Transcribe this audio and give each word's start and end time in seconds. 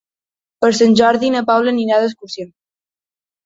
Per 0.65 0.71
Sant 0.77 0.95
Jordi 1.01 1.31
na 1.37 1.45
Paula 1.51 1.73
anirà 1.77 2.03
d'excursió. 2.07 2.51